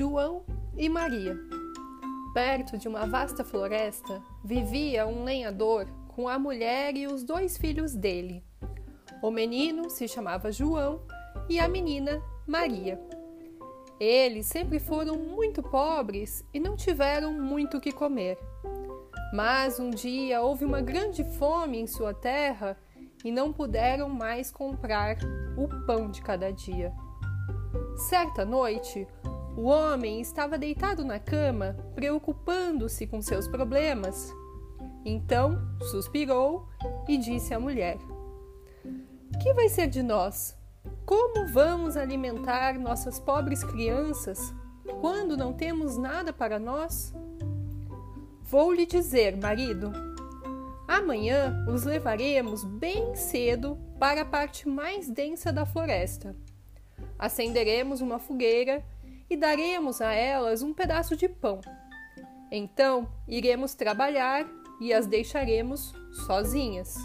João 0.00 0.46
e 0.78 0.88
Maria. 0.88 1.38
Perto 2.32 2.78
de 2.78 2.88
uma 2.88 3.04
vasta 3.04 3.44
floresta 3.44 4.22
vivia 4.42 5.06
um 5.06 5.24
lenhador 5.24 5.86
com 6.08 6.26
a 6.26 6.38
mulher 6.38 6.96
e 6.96 7.06
os 7.06 7.22
dois 7.22 7.58
filhos 7.58 7.94
dele. 7.94 8.42
O 9.22 9.30
menino 9.30 9.90
se 9.90 10.08
chamava 10.08 10.50
João 10.50 11.02
e 11.50 11.60
a 11.60 11.68
menina 11.68 12.22
Maria. 12.46 12.98
Eles 14.00 14.46
sempre 14.46 14.78
foram 14.78 15.18
muito 15.18 15.62
pobres 15.62 16.42
e 16.54 16.58
não 16.58 16.76
tiveram 16.76 17.34
muito 17.34 17.76
o 17.76 17.80
que 17.80 17.92
comer. 17.92 18.38
Mas 19.34 19.78
um 19.78 19.90
dia 19.90 20.40
houve 20.40 20.64
uma 20.64 20.80
grande 20.80 21.22
fome 21.36 21.78
em 21.78 21.86
sua 21.86 22.14
terra 22.14 22.74
e 23.22 23.30
não 23.30 23.52
puderam 23.52 24.08
mais 24.08 24.50
comprar 24.50 25.18
o 25.58 25.68
pão 25.84 26.10
de 26.10 26.22
cada 26.22 26.50
dia. 26.50 26.90
Certa 28.08 28.46
noite, 28.46 29.06
o 29.56 29.62
homem 29.62 30.20
estava 30.20 30.56
deitado 30.56 31.04
na 31.04 31.18
cama, 31.18 31.76
preocupando-se 31.94 33.06
com 33.06 33.20
seus 33.20 33.48
problemas. 33.48 34.32
Então 35.04 35.58
suspirou 35.90 36.68
e 37.08 37.16
disse 37.16 37.52
à 37.54 37.60
mulher: 37.60 37.98
Que 39.42 39.52
vai 39.54 39.68
ser 39.68 39.88
de 39.88 40.02
nós? 40.02 40.56
Como 41.04 41.48
vamos 41.48 41.96
alimentar 41.96 42.78
nossas 42.78 43.18
pobres 43.18 43.64
crianças 43.64 44.54
quando 45.00 45.36
não 45.36 45.52
temos 45.52 45.96
nada 45.96 46.32
para 46.32 46.58
nós? 46.58 47.12
Vou 48.42 48.72
lhe 48.72 48.86
dizer, 48.86 49.36
marido. 49.36 49.92
Amanhã 50.86 51.64
os 51.68 51.84
levaremos 51.84 52.64
bem 52.64 53.14
cedo 53.14 53.78
para 53.98 54.22
a 54.22 54.24
parte 54.24 54.68
mais 54.68 55.08
densa 55.08 55.52
da 55.52 55.64
floresta. 55.64 56.34
Acenderemos 57.18 58.00
uma 58.00 58.18
fogueira 58.18 58.84
e 59.30 59.36
daremos 59.36 60.00
a 60.00 60.12
elas 60.12 60.60
um 60.60 60.74
pedaço 60.74 61.16
de 61.16 61.28
pão. 61.28 61.60
Então 62.50 63.08
iremos 63.28 63.74
trabalhar 63.74 64.44
e 64.80 64.92
as 64.92 65.06
deixaremos 65.06 65.94
sozinhas. 66.26 66.96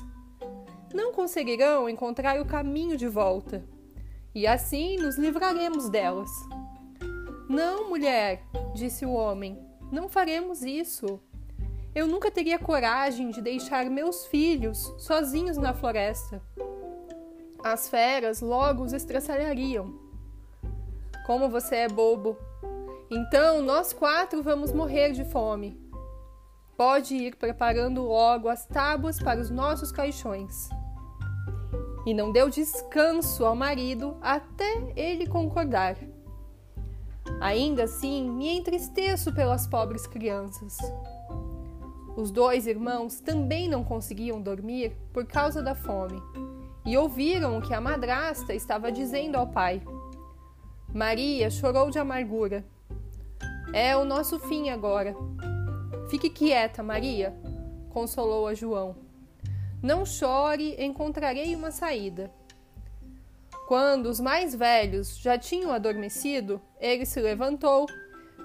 Não 0.92 1.14
conseguirão 1.14 1.88
encontrar 1.88 2.42
o 2.42 2.46
caminho 2.46 2.98
de 2.98 3.08
volta, 3.08 3.64
e 4.34 4.48
assim 4.48 4.98
nos 4.98 5.18
livraremos 5.18 5.90
delas. 5.90 6.30
Não, 7.48 7.90
mulher, 7.90 8.42
disse 8.74 9.06
o 9.06 9.12
homem, 9.12 9.58
não 9.92 10.10
faremos 10.10 10.64
isso. 10.64 11.20
Eu 11.94 12.08
nunca 12.08 12.32
teria 12.32 12.60
coragem 12.60 13.30
de 13.30 13.42
deixar 13.42 13.90
meus 13.90 14.26
filhos 14.26 14.94
sozinhos 14.98 15.58
na 15.58 15.74
floresta. 15.74 16.42
As 17.64 17.88
feras 17.88 18.42
logo 18.42 18.84
os 18.84 18.94
estraçalhariam. 18.94 20.05
Como 21.26 21.50
você 21.50 21.78
é 21.78 21.88
bobo! 21.88 22.38
Então 23.10 23.62
nós 23.62 23.92
quatro 23.94 24.44
vamos 24.44 24.72
morrer 24.72 25.12
de 25.12 25.26
fome. 25.26 25.80
Pode 26.78 27.16
ir 27.16 27.36
preparando 27.36 28.04
logo 28.04 28.48
as 28.48 28.66
tábuas 28.66 29.20
para 29.20 29.40
os 29.40 29.50
nossos 29.50 29.92
caixões. 29.92 30.70
E 32.06 32.14
não 32.14 32.32
deu 32.32 32.50
descanso 32.50 33.44
ao 33.44 33.56
marido 33.56 34.18
até 34.22 34.94
ele 34.96 35.26
concordar. 35.26 35.98
Ainda 37.42 37.86
assim, 37.86 38.30
me 38.30 38.58
entristeço 38.58 39.34
pelas 39.34 39.66
pobres 39.66 40.06
crianças. 40.06 40.78
Os 42.16 42.30
dois 42.30 42.68
irmãos 42.68 43.20
também 43.20 43.68
não 43.68 43.84
conseguiam 43.84 44.40
dormir 44.40 44.96
por 45.12 45.26
causa 45.26 45.64
da 45.64 45.74
fome 45.74 46.22
e 46.86 46.96
ouviram 46.96 47.58
o 47.58 47.62
que 47.62 47.74
a 47.74 47.82
madrasta 47.82 48.54
estava 48.54 48.92
dizendo 48.92 49.38
ao 49.38 49.48
pai. 49.48 49.82
Maria 50.96 51.50
chorou 51.50 51.92
de 51.92 52.00
amargura. 52.00 52.64
É 53.74 53.98
o 53.98 54.06
nosso 54.06 54.40
fim 54.40 54.70
agora. 54.70 55.14
Fique 56.10 56.30
quieta, 56.30 56.82
Maria, 56.82 57.36
consolou 57.90 58.48
a 58.48 58.54
João. 58.54 58.96
Não 59.84 60.06
chore, 60.06 60.74
encontrarei 60.82 61.54
uma 61.54 61.70
saída. 61.70 62.32
Quando 63.68 64.06
os 64.06 64.22
mais 64.22 64.56
velhos 64.56 65.18
já 65.18 65.38
tinham 65.38 65.74
adormecido, 65.74 66.62
ele 66.80 67.06
se 67.06 67.20
levantou, 67.20 67.88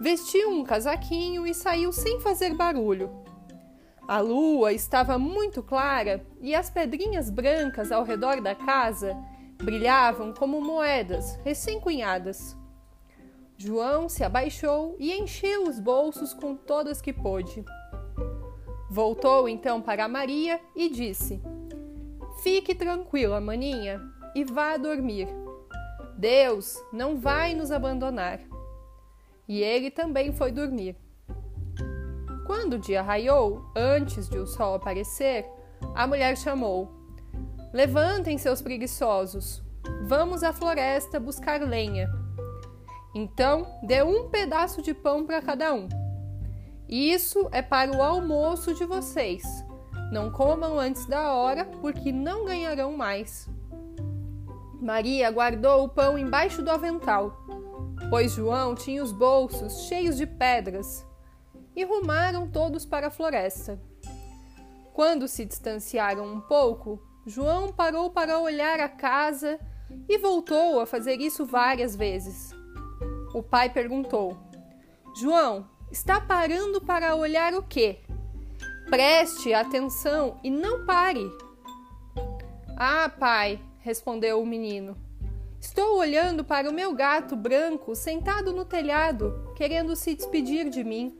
vestiu 0.00 0.50
um 0.50 0.64
casaquinho 0.64 1.46
e 1.46 1.54
saiu 1.54 1.92
sem 1.92 2.18
fazer 2.18 2.56
barulho. 2.56 3.12
A 4.08 4.18
lua 4.18 4.72
estava 4.72 5.16
muito 5.20 5.62
clara 5.62 6.26
e 6.40 6.52
as 6.52 6.68
pedrinhas 6.68 7.30
brancas 7.30 7.92
ao 7.92 8.02
redor 8.02 8.40
da 8.40 8.56
casa 8.56 9.16
brilhavam 9.62 10.32
como 10.32 10.60
moedas 10.60 11.36
recém-cunhadas. 11.44 12.56
João 13.56 14.08
se 14.08 14.24
abaixou 14.24 14.96
e 14.98 15.12
encheu 15.12 15.64
os 15.64 15.78
bolsos 15.78 16.32
com 16.32 16.56
todas 16.56 17.00
que 17.00 17.12
pôde. 17.12 17.64
Voltou 18.90 19.48
então 19.48 19.82
para 19.82 20.08
Maria 20.08 20.60
e 20.74 20.88
disse: 20.88 21.40
Fique 22.42 22.74
tranquila, 22.74 23.40
maninha, 23.40 24.00
e 24.34 24.44
vá 24.44 24.76
dormir. 24.76 25.28
Deus 26.16 26.76
não 26.92 27.18
vai 27.18 27.54
nos 27.54 27.70
abandonar. 27.70 28.40
E 29.46 29.62
ele 29.62 29.90
também 29.90 30.32
foi 30.32 30.50
dormir. 30.50 30.96
Quando 32.46 32.74
o 32.74 32.78
dia 32.78 33.02
raiou, 33.02 33.64
antes 33.76 34.28
de 34.28 34.38
o 34.38 34.46
sol 34.46 34.74
aparecer, 34.74 35.46
a 35.94 36.06
mulher 36.06 36.36
chamou: 36.36 36.99
Levantem 37.72 38.36
seus 38.36 38.60
preguiçosos, 38.60 39.62
vamos 40.02 40.42
à 40.42 40.52
floresta 40.52 41.20
buscar 41.20 41.60
lenha. 41.60 42.10
Então, 43.14 43.64
dê 43.84 44.02
um 44.02 44.28
pedaço 44.28 44.82
de 44.82 44.92
pão 44.92 45.24
para 45.24 45.40
cada 45.40 45.72
um. 45.72 45.88
Isso 46.88 47.48
é 47.52 47.62
para 47.62 47.96
o 47.96 48.02
almoço 48.02 48.74
de 48.74 48.84
vocês. 48.84 49.44
Não 50.10 50.32
comam 50.32 50.80
antes 50.80 51.06
da 51.06 51.32
hora, 51.32 51.64
porque 51.64 52.10
não 52.10 52.44
ganharão 52.44 52.96
mais. 52.96 53.48
Maria 54.80 55.30
guardou 55.30 55.84
o 55.84 55.88
pão 55.88 56.18
embaixo 56.18 56.62
do 56.62 56.70
avental, 56.72 57.36
pois 58.08 58.32
João 58.32 58.74
tinha 58.74 59.00
os 59.00 59.12
bolsos 59.12 59.82
cheios 59.82 60.16
de 60.16 60.26
pedras, 60.26 61.06
e 61.76 61.84
rumaram 61.84 62.50
todos 62.50 62.84
para 62.84 63.06
a 63.06 63.10
floresta. 63.10 63.80
Quando 64.92 65.28
se 65.28 65.44
distanciaram 65.44 66.24
um 66.24 66.40
pouco, 66.40 67.00
João 67.30 67.72
parou 67.72 68.10
para 68.10 68.40
olhar 68.40 68.80
a 68.80 68.88
casa 68.88 69.60
e 70.08 70.18
voltou 70.18 70.80
a 70.80 70.86
fazer 70.86 71.20
isso 71.20 71.46
várias 71.46 71.94
vezes. 71.94 72.52
O 73.32 73.40
pai 73.40 73.70
perguntou: 73.70 74.36
João, 75.14 75.64
está 75.92 76.20
parando 76.20 76.80
para 76.80 77.14
olhar 77.14 77.54
o 77.54 77.62
quê? 77.62 78.00
Preste 78.88 79.54
atenção 79.54 80.40
e 80.42 80.50
não 80.50 80.84
pare. 80.84 81.30
Ah, 82.76 83.08
pai, 83.08 83.60
respondeu 83.78 84.42
o 84.42 84.46
menino. 84.46 84.98
Estou 85.60 85.98
olhando 85.98 86.42
para 86.42 86.68
o 86.68 86.74
meu 86.74 86.92
gato 86.92 87.36
branco 87.36 87.94
sentado 87.94 88.52
no 88.52 88.64
telhado, 88.64 89.52
querendo 89.54 89.94
se 89.94 90.16
despedir 90.16 90.68
de 90.68 90.82
mim. 90.82 91.16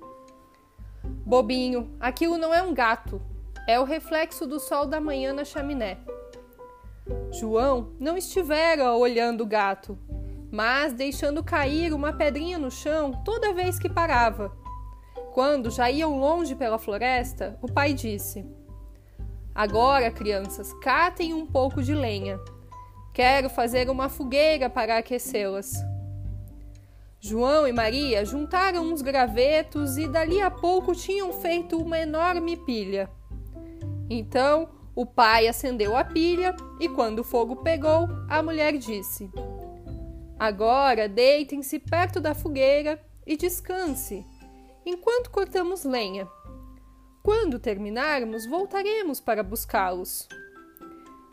Bobinho, 1.05 1.97
aquilo 2.01 2.37
não 2.37 2.53
é 2.53 2.61
um 2.61 2.75
gato, 2.75 3.23
é 3.71 3.79
o 3.79 3.85
reflexo 3.85 4.49
do 4.49 4.59
sol 4.59 4.85
da 4.85 5.01
manhã 5.01 5.33
na 5.33 5.45
chaminé. 5.45 5.99
João 7.31 7.93
não 8.01 8.17
estivera 8.17 8.93
olhando 8.95 9.43
o 9.43 9.47
gato, 9.47 9.97
mas 10.51 10.93
deixando 10.93 11.45
cair 11.45 11.95
uma 11.95 12.13
pedrinha 12.13 12.59
no 12.59 12.69
chão 12.69 13.23
toda 13.25 13.55
vez 13.55 13.79
que 13.79 13.89
parava. 13.89 14.51
Quando 15.33 15.71
já 15.71 15.89
iam 15.89 16.19
longe 16.19 16.57
pela 16.57 16.81
floresta, 16.81 17.57
o 17.63 17.73
pai 17.73 17.93
disse: 17.95 18.45
Agora, 19.55 20.11
crianças, 20.11 20.73
catem 20.83 21.33
um 21.33 21.47
pouco 21.47 21.81
de 21.81 21.95
lenha. 21.95 22.41
Quero 23.15 23.49
fazer 23.49 23.89
uma 23.89 24.09
fogueira 24.09 24.69
para 24.69 24.99
aquecê-las. 24.99 25.75
João 27.21 27.69
e 27.69 27.73
Maria 27.73 28.25
juntaram 28.25 28.83
uns 28.83 29.01
gravetos 29.01 29.97
e 29.97 30.09
dali 30.09 30.43
a 30.43 30.51
pouco 30.51 30.93
tinham 30.93 31.33
feito 31.33 31.81
uma 31.81 32.01
enorme 32.01 32.57
pilha. 32.57 33.09
Então 34.11 34.69
o 34.97 35.07
pai 35.07 35.47
acendeu 35.47 35.97
a 35.97 36.05
pilha 36.05 36.55
e, 36.81 36.89
quando 36.89 37.21
o 37.21 37.25
fogo 37.25 37.57
pegou, 37.57 38.09
a 38.29 38.43
mulher 38.43 38.77
disse: 38.77 39.31
Agora 40.37 41.09
deitem-se 41.09 41.79
perto 41.79 42.21
da 42.21 42.35
fogueira 42.35 43.01
e 43.25 43.37
descanse, 43.37 44.27
enquanto 44.85 45.31
cortamos 45.31 45.85
lenha. 45.85 46.29
Quando 47.23 47.59
terminarmos, 47.61 48.47
voltaremos 48.47 49.21
para 49.21 49.45
buscá-los. 49.45 50.27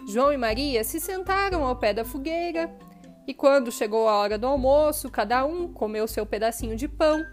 João 0.08 0.32
e 0.32 0.38
Maria 0.38 0.84
se 0.84 1.00
sentaram 1.00 1.66
ao 1.66 1.78
pé 1.78 1.94
da 1.94 2.06
fogueira 2.06 2.70
e, 3.26 3.34
quando 3.34 3.72
chegou 3.72 4.08
a 4.08 4.18
hora 4.18 4.38
do 4.38 4.46
almoço, 4.46 5.10
cada 5.10 5.46
um 5.46 5.74
comeu 5.74 6.08
seu 6.08 6.26
pedacinho 6.26 6.76
de 6.76 6.88
pão 6.88 7.26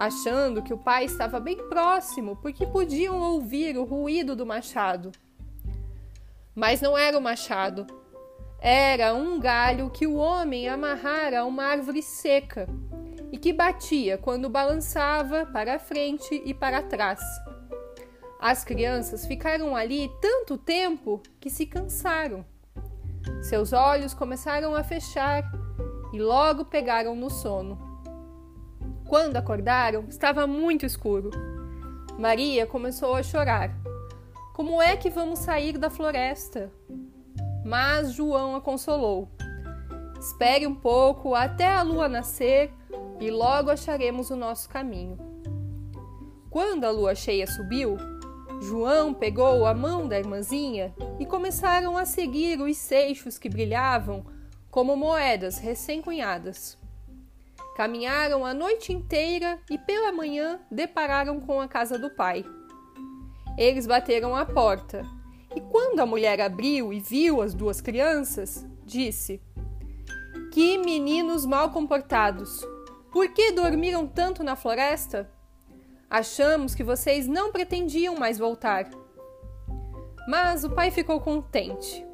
achando 0.00 0.62
que 0.62 0.72
o 0.72 0.78
pai 0.78 1.04
estava 1.04 1.38
bem 1.38 1.58
próximo 1.68 2.34
porque 2.36 2.66
podiam 2.66 3.20
ouvir 3.20 3.76
o 3.76 3.84
ruído 3.84 4.34
do 4.34 4.46
machado. 4.46 5.12
Mas 6.54 6.80
não 6.80 6.96
era 6.96 7.18
o 7.18 7.20
machado, 7.20 7.86
era 8.58 9.12
um 9.12 9.38
galho 9.38 9.90
que 9.90 10.06
o 10.06 10.14
homem 10.14 10.70
amarrara 10.70 11.40
a 11.40 11.44
uma 11.44 11.64
árvore 11.64 12.00
seca 12.00 12.66
e 13.30 13.36
que 13.36 13.52
batia 13.52 14.16
quando 14.16 14.48
balançava 14.48 15.44
para 15.44 15.78
frente 15.78 16.42
e 16.46 16.54
para 16.54 16.80
trás. 16.82 17.20
As 18.40 18.64
crianças 18.64 19.26
ficaram 19.26 19.76
ali 19.76 20.10
tanto 20.22 20.56
tempo 20.56 21.22
que 21.38 21.50
se 21.50 21.66
cansaram. 21.66 22.42
Seus 23.42 23.74
olhos 23.74 24.14
começaram 24.14 24.74
a 24.74 24.82
fechar 24.82 25.44
e 26.10 26.18
logo 26.18 26.64
pegaram 26.64 27.14
no 27.14 27.28
sono. 27.28 27.89
Quando 29.10 29.36
acordaram, 29.36 30.04
estava 30.08 30.46
muito 30.46 30.86
escuro. 30.86 31.32
Maria 32.16 32.64
começou 32.64 33.16
a 33.16 33.24
chorar. 33.24 33.76
Como 34.54 34.80
é 34.80 34.96
que 34.96 35.10
vamos 35.10 35.40
sair 35.40 35.76
da 35.76 35.90
floresta? 35.90 36.70
Mas 37.64 38.12
João 38.12 38.54
a 38.54 38.60
consolou. 38.60 39.28
Espere 40.16 40.64
um 40.64 40.76
pouco 40.76 41.34
até 41.34 41.74
a 41.74 41.82
lua 41.82 42.08
nascer 42.08 42.72
e 43.18 43.32
logo 43.32 43.68
acharemos 43.68 44.30
o 44.30 44.36
nosso 44.36 44.68
caminho. 44.68 45.18
Quando 46.48 46.84
a 46.84 46.90
lua 46.92 47.16
cheia 47.16 47.48
subiu, 47.48 47.96
João 48.62 49.12
pegou 49.12 49.66
a 49.66 49.74
mão 49.74 50.06
da 50.06 50.20
irmãzinha 50.20 50.94
e 51.18 51.26
começaram 51.26 51.98
a 51.98 52.04
seguir 52.04 52.60
os 52.60 52.76
seixos 52.76 53.40
que 53.40 53.48
brilhavam 53.48 54.24
como 54.70 54.94
moedas 54.94 55.58
recém-cunhadas. 55.58 56.79
Caminharam 57.76 58.44
a 58.44 58.52
noite 58.52 58.92
inteira 58.92 59.58
e 59.70 59.78
pela 59.78 60.12
manhã 60.12 60.60
depararam 60.70 61.40
com 61.40 61.60
a 61.60 61.68
casa 61.68 61.98
do 61.98 62.10
pai. 62.10 62.44
Eles 63.56 63.86
bateram 63.86 64.34
à 64.34 64.44
porta 64.44 65.02
e, 65.54 65.60
quando 65.60 66.00
a 66.00 66.06
mulher 66.06 66.40
abriu 66.40 66.92
e 66.92 67.00
viu 67.00 67.42
as 67.42 67.54
duas 67.54 67.80
crianças, 67.80 68.66
disse: 68.84 69.40
Que 70.52 70.78
meninos 70.78 71.46
mal 71.46 71.70
comportados! 71.70 72.66
Por 73.10 73.28
que 73.28 73.50
dormiram 73.50 74.06
tanto 74.06 74.44
na 74.44 74.54
floresta? 74.54 75.30
Achamos 76.08 76.74
que 76.74 76.84
vocês 76.84 77.26
não 77.26 77.50
pretendiam 77.50 78.16
mais 78.16 78.38
voltar. 78.38 78.88
Mas 80.28 80.64
o 80.64 80.70
pai 80.70 80.90
ficou 80.90 81.20
contente, 81.20 82.06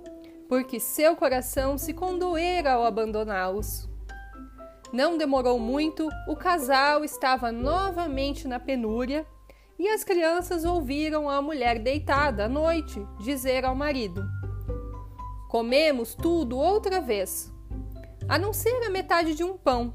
porque 0.49 0.81
seu 0.81 1.15
coração 1.17 1.77
se 1.77 1.93
condoera 1.93 2.73
ao 2.73 2.85
abandoná-los. 2.85 3.89
Não 4.97 5.19
demorou 5.19 5.59
muito, 5.59 6.09
o 6.27 6.35
casal 6.35 7.05
estava 7.05 7.53
novamente 7.53 8.49
na 8.49 8.59
penúria 8.59 9.27
e 9.79 9.87
as 9.89 10.03
crianças 10.03 10.65
ouviram 10.65 11.29
a 11.29 11.43
mulher 11.43 11.79
deitada 11.79 12.47
à 12.47 12.49
noite 12.49 13.07
dizer 13.21 13.67
ao 13.67 13.75
marido: 13.75 14.25
Comemos 15.51 16.15
tudo 16.15 16.57
outra 16.57 16.99
vez, 16.99 17.53
a 18.27 18.39
não 18.39 18.55
ser 18.55 18.87
a 18.87 18.89
metade 18.89 19.35
de 19.35 19.45
um 19.45 19.59
pão 19.59 19.93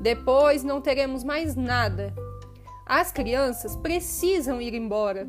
depois 0.00 0.62
não 0.62 0.80
teremos 0.80 1.24
mais 1.24 1.56
nada. 1.56 2.14
As 2.86 3.10
crianças 3.10 3.74
precisam 3.74 4.62
ir 4.62 4.72
embora. 4.72 5.28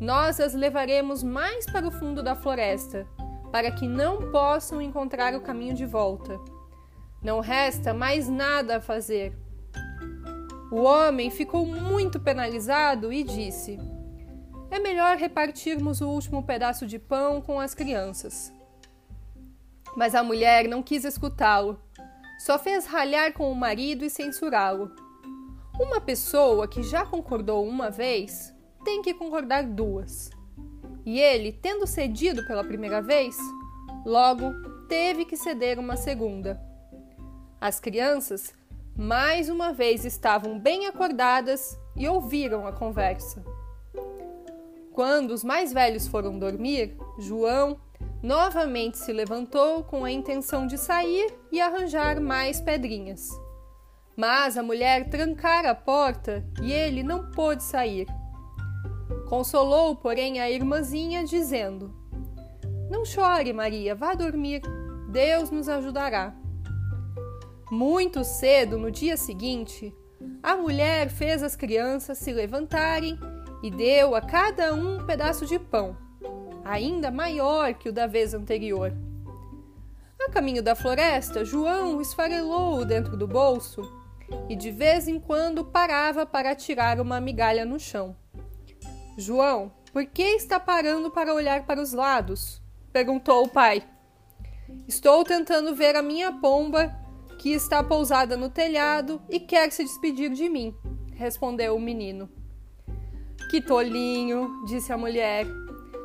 Nós 0.00 0.40
as 0.40 0.52
levaremos 0.52 1.22
mais 1.22 1.64
para 1.66 1.86
o 1.86 1.92
fundo 1.92 2.20
da 2.20 2.34
floresta, 2.34 3.06
para 3.52 3.70
que 3.70 3.86
não 3.86 4.32
possam 4.32 4.82
encontrar 4.82 5.32
o 5.36 5.40
caminho 5.40 5.74
de 5.74 5.86
volta. 5.86 6.40
Não 7.24 7.40
resta 7.40 7.94
mais 7.94 8.28
nada 8.28 8.76
a 8.76 8.80
fazer. 8.80 9.36
O 10.70 10.82
homem 10.82 11.30
ficou 11.30 11.66
muito 11.66 12.20
penalizado 12.20 13.12
e 13.12 13.24
disse: 13.24 13.78
É 14.70 14.78
melhor 14.78 15.16
repartirmos 15.16 16.00
o 16.00 16.08
último 16.08 16.42
pedaço 16.42 16.86
de 16.86 16.98
pão 16.98 17.40
com 17.40 17.58
as 17.58 17.74
crianças. 17.74 18.52
Mas 19.96 20.14
a 20.14 20.22
mulher 20.22 20.68
não 20.68 20.82
quis 20.82 21.04
escutá-lo 21.04 21.80
só 22.44 22.58
fez 22.58 22.84
ralhar 22.84 23.32
com 23.32 23.50
o 23.50 23.54
marido 23.54 24.04
e 24.04 24.10
censurá-lo. 24.10 24.94
Uma 25.80 25.98
pessoa 25.98 26.68
que 26.68 26.82
já 26.82 27.06
concordou 27.06 27.66
uma 27.66 27.90
vez 27.90 28.54
tem 28.84 29.00
que 29.00 29.14
concordar 29.14 29.64
duas. 29.64 30.28
E 31.06 31.18
ele, 31.18 31.52
tendo 31.52 31.86
cedido 31.86 32.46
pela 32.46 32.62
primeira 32.62 33.00
vez, 33.00 33.34
logo 34.04 34.52
teve 34.88 35.24
que 35.24 35.38
ceder 35.38 35.78
uma 35.78 35.96
segunda. 35.96 36.60
As 37.60 37.80
crianças, 37.80 38.52
mais 38.96 39.48
uma 39.48 39.72
vez, 39.72 40.04
estavam 40.04 40.58
bem 40.58 40.86
acordadas 40.86 41.78
e 41.96 42.08
ouviram 42.08 42.66
a 42.66 42.72
conversa. 42.72 43.44
Quando 44.92 45.32
os 45.32 45.42
mais 45.42 45.72
velhos 45.72 46.06
foram 46.06 46.38
dormir, 46.38 46.96
João, 47.18 47.80
novamente 48.22 48.98
se 48.98 49.12
levantou 49.12 49.82
com 49.82 50.04
a 50.04 50.10
intenção 50.10 50.66
de 50.66 50.78
sair 50.78 51.34
e 51.50 51.60
arranjar 51.60 52.20
mais 52.20 52.60
pedrinhas. 52.60 53.28
Mas 54.16 54.56
a 54.56 54.62
mulher 54.62 55.10
trancara 55.10 55.70
a 55.70 55.74
porta 55.74 56.44
e 56.62 56.72
ele 56.72 57.02
não 57.02 57.30
pôde 57.32 57.64
sair. 57.64 58.06
Consolou, 59.28 59.96
porém, 59.96 60.40
a 60.40 60.48
irmãzinha, 60.48 61.24
dizendo: 61.24 61.92
Não 62.88 63.04
chore, 63.04 63.52
Maria, 63.52 63.94
vá 63.94 64.14
dormir. 64.14 64.62
Deus 65.10 65.50
nos 65.50 65.68
ajudará. 65.68 66.34
Muito 67.74 68.22
cedo, 68.22 68.78
no 68.78 68.88
dia 68.88 69.16
seguinte, 69.16 69.92
a 70.40 70.54
mulher 70.54 71.10
fez 71.10 71.42
as 71.42 71.56
crianças 71.56 72.18
se 72.18 72.32
levantarem 72.32 73.18
e 73.64 73.68
deu 73.68 74.14
a 74.14 74.20
cada 74.20 74.72
um 74.72 75.00
um 75.00 75.04
pedaço 75.04 75.44
de 75.44 75.58
pão 75.58 75.96
ainda 76.64 77.10
maior 77.10 77.74
que 77.74 77.88
o 77.88 77.92
da 77.92 78.06
vez 78.06 78.32
anterior. 78.32 78.92
A 80.20 80.30
caminho 80.30 80.62
da 80.62 80.76
floresta, 80.76 81.44
João 81.44 82.00
esfarelou-o 82.00 82.84
dentro 82.84 83.16
do 83.16 83.26
bolso 83.26 83.82
e 84.48 84.54
de 84.54 84.70
vez 84.70 85.08
em 85.08 85.18
quando 85.18 85.64
parava 85.64 86.24
para 86.24 86.54
tirar 86.54 87.00
uma 87.00 87.20
migalha 87.20 87.64
no 87.64 87.80
chão. 87.80 88.16
João, 89.18 89.72
por 89.92 90.06
que 90.06 90.22
está 90.22 90.60
parando 90.60 91.10
para 91.10 91.34
olhar 91.34 91.66
para 91.66 91.82
os 91.82 91.92
lados? 91.92 92.62
perguntou 92.92 93.44
o 93.44 93.48
pai. 93.48 93.82
Estou 94.86 95.24
tentando 95.24 95.74
ver 95.74 95.96
a 95.96 96.02
minha 96.02 96.30
pomba 96.30 97.03
que 97.44 97.50
está 97.50 97.84
pousada 97.84 98.38
no 98.38 98.48
telhado 98.48 99.20
e 99.28 99.38
quer 99.38 99.70
se 99.70 99.84
despedir 99.84 100.30
de 100.30 100.48
mim, 100.48 100.74
respondeu 101.12 101.76
o 101.76 101.78
menino. 101.78 102.26
Que 103.50 103.60
tolinho, 103.60 104.64
disse 104.64 104.90
a 104.90 104.96
mulher. 104.96 105.46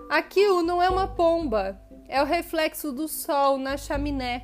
Aquilo 0.10 0.62
não 0.62 0.84
é 0.84 0.90
uma 0.90 1.08
pomba, 1.08 1.82
é 2.10 2.22
o 2.22 2.26
reflexo 2.26 2.92
do 2.92 3.08
sol 3.08 3.58
na 3.58 3.78
chaminé. 3.78 4.44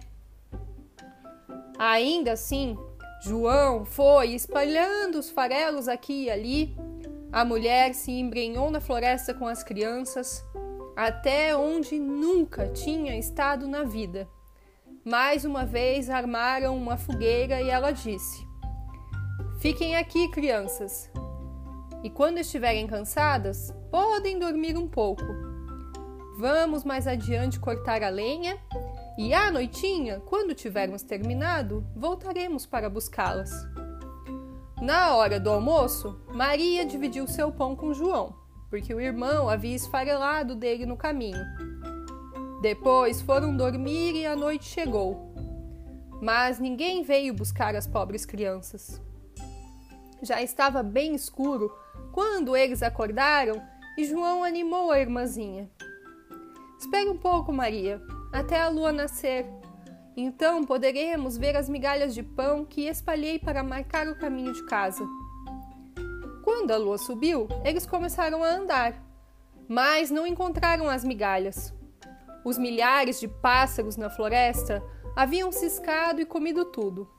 Ainda 1.78 2.32
assim, 2.32 2.78
João 3.22 3.84
foi 3.84 4.30
espalhando 4.30 5.20
os 5.20 5.30
farelos 5.30 5.90
aqui 5.90 6.24
e 6.24 6.32
ali. 6.32 6.78
A 7.30 7.44
mulher 7.44 7.94
se 7.94 8.12
embrenhou 8.12 8.72
na 8.72 8.80
floresta 8.80 9.34
com 9.34 9.46
as 9.46 9.64
crianças, 9.64 10.46
até 10.96 11.58
onde 11.58 12.00
nunca 12.00 12.70
tinha 12.70 13.20
estado 13.20 13.68
na 13.68 13.84
vida. 13.84 14.30
Mais 15.06 15.46
uma 15.46 15.68
vez 15.68 16.10
armaram 16.10 16.76
uma 16.76 16.98
fogueira 16.98 17.62
e 17.62 17.70
ela 17.70 17.92
disse: 17.92 18.44
Fiquem 19.60 19.96
aqui, 19.96 20.28
crianças, 20.30 21.12
e 22.04 22.10
quando 22.10 22.40
estiverem 22.40 22.88
cansadas, 22.88 23.72
podem 23.92 24.40
dormir 24.40 24.76
um 24.76 24.88
pouco. 24.88 25.24
Vamos 26.40 26.84
mais 26.84 27.06
adiante 27.06 27.60
cortar 27.60 28.02
a 28.02 28.10
lenha 28.10 28.58
e 29.16 29.32
à 29.32 29.52
noitinha, 29.52 30.22
quando 30.22 30.56
tivermos 30.56 31.04
terminado, 31.04 31.86
voltaremos 31.96 32.66
para 32.66 32.90
buscá-las. 32.90 33.52
Na 34.82 35.16
hora 35.16 35.40
do 35.40 35.52
almoço, 35.52 36.20
Maria 36.34 36.84
dividiu 36.84 37.28
seu 37.28 37.52
pão 37.52 37.76
com 37.76 37.94
João, 37.94 38.36
porque 38.72 38.92
o 38.92 39.00
irmão 39.00 39.48
havia 39.48 39.76
esfarelado 39.76 40.56
dele 40.56 40.84
no 40.84 40.98
caminho. 40.98 41.46
Depois 42.66 43.22
foram 43.22 43.56
dormir 43.56 44.16
e 44.16 44.26
a 44.26 44.36
noite 44.36 44.66
chegou. 44.66 45.32
Mas 46.20 46.58
ninguém 46.58 47.04
veio 47.04 47.32
buscar 47.32 47.76
as 47.76 47.86
pobres 47.86 48.26
crianças. 48.26 49.00
Já 50.24 50.42
estava 50.42 50.82
bem 50.82 51.14
escuro 51.14 51.72
quando 52.12 52.58
eles 52.58 52.82
acordaram 52.82 53.62
e 53.96 54.04
João 54.04 54.44
animou 54.44 54.90
a 54.90 55.00
irmãzinha. 55.00 55.70
Espere 56.80 57.08
um 57.08 57.20
pouco, 57.20 57.54
Maria, 57.54 58.02
até 58.34 58.60
a 58.60 58.68
lua 58.68 58.92
nascer. 58.92 59.46
Então 60.18 60.64
poderemos 60.64 61.38
ver 61.38 61.56
as 61.56 61.70
migalhas 61.70 62.16
de 62.16 62.24
pão 62.24 62.66
que 62.66 62.88
espalhei 62.88 63.38
para 63.38 63.62
marcar 63.62 64.08
o 64.08 64.18
caminho 64.18 64.54
de 64.54 64.66
casa. 64.66 65.06
Quando 66.44 66.72
a 66.72 66.78
lua 66.78 66.98
subiu, 66.98 67.48
eles 67.64 67.86
começaram 67.86 68.44
a 68.44 68.50
andar, 68.50 69.00
mas 69.68 70.10
não 70.10 70.26
encontraram 70.26 70.90
as 70.90 71.04
migalhas. 71.04 71.72
Os 72.46 72.58
milhares 72.58 73.20
de 73.20 73.28
pássaros 73.28 73.98
na 73.98 74.10
floresta 74.10 74.82
haviam 75.16 75.52
ciscado 75.52 76.22
e 76.22 76.26
comido 76.26 76.64
tudo. 76.64 77.10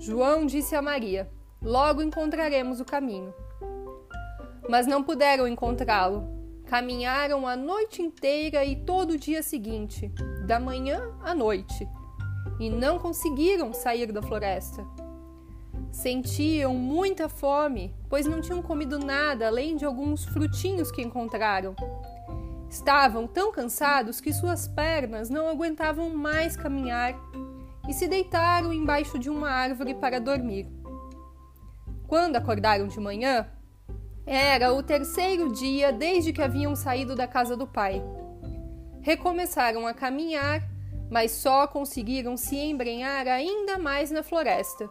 João 0.00 0.44
disse 0.44 0.74
a 0.74 0.82
Maria: 0.82 1.30
Logo 1.62 2.02
encontraremos 2.02 2.80
o 2.80 2.84
caminho. 2.84 3.32
Mas 4.68 4.86
não 4.86 5.02
puderam 5.02 5.46
encontrá-lo, 5.46 6.38
Caminharam 6.68 7.48
a 7.48 7.56
noite 7.56 8.02
inteira 8.02 8.62
e 8.62 8.76
todo 8.76 9.12
o 9.12 9.18
dia 9.18 9.42
seguinte, 9.42 10.12
da 10.46 10.60
manhã 10.60 11.00
à 11.22 11.34
noite, 11.34 11.88
e 12.60 12.68
não 12.68 12.98
conseguiram 12.98 13.72
sair 13.72 14.12
da 14.12 14.20
floresta. 14.20 14.86
Sentiam 15.90 16.74
muita 16.74 17.26
fome, 17.26 17.94
pois 18.10 18.26
não 18.26 18.42
tinham 18.42 18.60
comido 18.60 18.98
nada 18.98 19.46
além 19.46 19.76
de 19.76 19.86
alguns 19.86 20.26
frutinhos 20.26 20.90
que 20.92 21.00
encontraram. 21.00 21.74
Estavam 22.70 23.26
tão 23.26 23.50
cansados 23.50 24.20
que 24.20 24.32
suas 24.32 24.68
pernas 24.68 25.30
não 25.30 25.48
aguentavam 25.48 26.10
mais 26.10 26.56
caminhar 26.56 27.14
e 27.88 27.92
se 27.94 28.06
deitaram 28.06 28.72
embaixo 28.72 29.18
de 29.18 29.30
uma 29.30 29.50
árvore 29.50 29.94
para 29.94 30.20
dormir. 30.20 30.68
Quando 32.06 32.36
acordaram 32.36 32.86
de 32.86 33.00
manhã, 33.00 33.46
era 34.26 34.74
o 34.74 34.82
terceiro 34.82 35.50
dia 35.50 35.90
desde 35.90 36.32
que 36.32 36.42
haviam 36.42 36.76
saído 36.76 37.16
da 37.16 37.26
casa 37.26 37.56
do 37.56 37.66
pai. 37.66 38.02
Recomeçaram 39.00 39.86
a 39.86 39.94
caminhar, 39.94 40.62
mas 41.10 41.32
só 41.32 41.66
conseguiram 41.66 42.36
se 42.36 42.56
embrenhar 42.56 43.26
ainda 43.26 43.78
mais 43.78 44.10
na 44.10 44.22
floresta. 44.22 44.88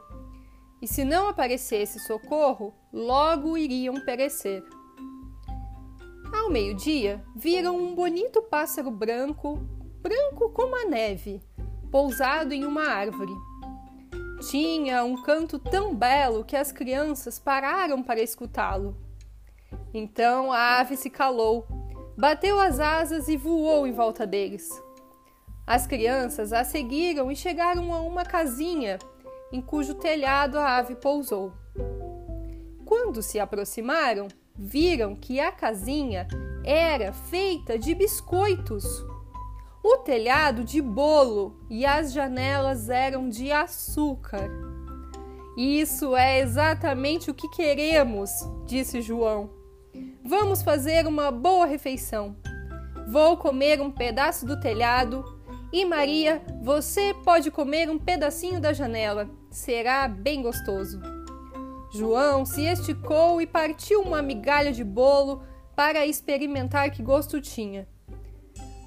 E 0.82 0.88
se 0.88 1.04
não 1.04 1.28
aparecesse 1.28 2.00
socorro, 2.00 2.74
logo 2.92 3.58
iriam 3.58 3.96
perecer. 4.02 4.64
Ao 6.32 6.50
meio-dia, 6.50 7.24
viram 7.36 7.78
um 7.78 7.96
bonito 7.96 8.42
pássaro 8.42 8.92
branco, 8.92 9.60
branco 10.02 10.50
como 10.50 10.76
a 10.76 10.86
neve, 10.86 11.42
pousado 11.92 12.54
em 12.54 12.66
uma 12.66 12.84
árvore. 12.84 13.34
Tinha 14.50 15.04
um 15.04 15.22
canto 15.24 15.58
tão 15.58 15.96
belo 15.96 16.44
que 16.44 16.56
as 16.56 16.72
crianças 16.72 17.40
pararam 17.40 18.04
para 18.04 18.22
escutá-lo. 18.22 18.96
Então 19.94 20.52
a 20.52 20.80
ave 20.80 20.96
se 20.96 21.10
calou, 21.10 21.68
bateu 22.18 22.60
as 22.60 22.80
asas 22.80 23.28
e 23.28 23.38
voou 23.38 23.88
em 23.88 23.94
volta 23.94 24.28
deles. 24.28 24.70
As 25.66 25.88
crianças 25.88 26.54
a 26.54 26.64
seguiram 26.64 27.32
e 27.32 27.36
chegaram 27.36 27.94
a 27.94 28.00
uma 28.00 28.24
casinha 28.24 29.00
em 29.52 29.62
cujo 29.62 29.94
telhado 29.94 30.58
a 30.58 30.78
ave 30.78 30.96
pousou. 30.96 31.54
Quando 32.86 33.22
se 33.22 33.40
aproximaram, 33.40 34.28
viram 34.58 35.16
que 35.16 35.40
a 35.40 35.52
casinha 35.52 36.28
era 36.64 37.14
feita 37.14 37.78
de 37.78 37.94
biscoitos, 37.94 38.86
o 39.84 39.98
telhado 40.00 40.64
de 40.64 40.82
bolo 40.82 41.56
e 41.70 41.86
as 41.86 42.12
janelas 42.12 42.90
eram 42.90 43.30
de 43.30 43.52
açúcar. 43.52 44.50
Isso 45.56 46.16
é 46.16 46.40
exatamente 46.40 47.32
o 47.32 47.34
que 47.34 47.48
queremos, 47.50 48.30
disse 48.66 49.02
João. 49.02 49.50
Vamos 50.24 50.62
fazer 50.62 51.08
uma 51.08 51.32
boa 51.32 51.66
refeição. 51.66 52.36
Vou 53.08 53.38
comer 53.38 53.82
um 53.82 53.90
pedaço 53.90 54.46
do 54.46 54.60
telhado 54.60 55.24
e 55.72 55.86
Maria, 55.86 56.42
você 56.62 57.14
pode 57.26 57.52
comer 57.52 57.90
um 57.90 57.98
pedacinho 57.98 58.60
da 58.60 58.74
janela. 58.74 59.30
Será 59.50 60.08
bem 60.08 60.42
gostoso. 60.42 61.17
João 61.90 62.46
se 62.46 62.66
esticou 62.66 63.42
e 63.42 63.48
partiu 63.48 64.02
uma 64.02 64.22
migalha 64.22 64.72
de 64.72 64.84
bolo 64.84 65.44
para 65.76 66.06
experimentar 66.06 66.92
que 66.92 67.02
gosto 67.02 67.40
tinha. 67.40 67.88